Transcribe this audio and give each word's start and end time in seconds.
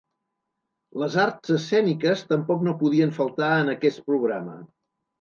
Les 1.01 1.17
arts 1.25 1.53
escèniques 1.57 2.25
tampoc 2.33 2.67
no 2.71 2.75
podien 2.83 3.17
faltar 3.23 3.55
en 3.63 3.75
aquest 3.79 4.07
programa. 4.13 4.61